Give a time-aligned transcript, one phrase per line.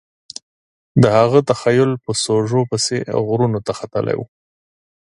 [1.01, 4.21] د هغه تخیل په سوژو پسې غرونو ته ختلی و